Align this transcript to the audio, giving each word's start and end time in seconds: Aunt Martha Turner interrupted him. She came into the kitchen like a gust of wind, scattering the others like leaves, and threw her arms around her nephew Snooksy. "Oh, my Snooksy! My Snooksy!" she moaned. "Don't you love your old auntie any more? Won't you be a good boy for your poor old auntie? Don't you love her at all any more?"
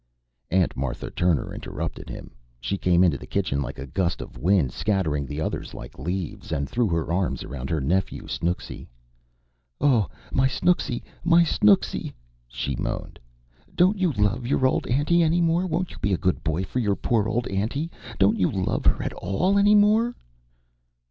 Aunt 0.49 0.75
Martha 0.75 1.11
Turner 1.11 1.53
interrupted 1.53 2.09
him. 2.09 2.31
She 2.59 2.75
came 2.75 3.03
into 3.03 3.19
the 3.19 3.27
kitchen 3.27 3.61
like 3.61 3.77
a 3.77 3.85
gust 3.85 4.19
of 4.19 4.35
wind, 4.35 4.71
scattering 4.71 5.27
the 5.27 5.39
others 5.39 5.75
like 5.75 5.99
leaves, 5.99 6.51
and 6.51 6.67
threw 6.67 6.87
her 6.87 7.13
arms 7.13 7.43
around 7.43 7.69
her 7.69 7.79
nephew 7.79 8.25
Snooksy. 8.27 8.87
"Oh, 9.79 10.07
my 10.31 10.47
Snooksy! 10.47 11.03
My 11.23 11.43
Snooksy!" 11.43 12.13
she 12.47 12.75
moaned. 12.77 13.19
"Don't 13.75 13.99
you 13.99 14.11
love 14.13 14.47
your 14.47 14.65
old 14.65 14.87
auntie 14.87 15.21
any 15.21 15.39
more? 15.39 15.67
Won't 15.67 15.91
you 15.91 15.99
be 15.99 16.13
a 16.13 16.17
good 16.17 16.43
boy 16.43 16.63
for 16.63 16.79
your 16.79 16.95
poor 16.95 17.27
old 17.29 17.45
auntie? 17.49 17.91
Don't 18.17 18.39
you 18.39 18.49
love 18.51 18.87
her 18.87 19.03
at 19.03 19.13
all 19.13 19.59
any 19.59 19.75
more?" 19.75 20.15